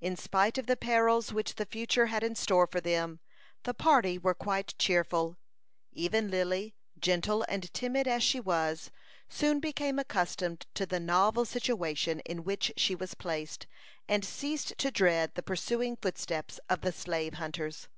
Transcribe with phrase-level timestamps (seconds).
[0.00, 3.18] In spite of the perils which the future had in store for them,
[3.64, 5.38] the party were quite cheerful.
[5.90, 8.92] Even Lily, gentle and timid as she was,
[9.28, 13.66] soon became accustomed to the novel situation in which she was placed,
[14.08, 17.88] and ceased to dread the pursuing footsteps of the slave hunters.